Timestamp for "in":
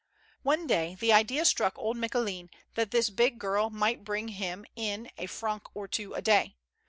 4.75-5.11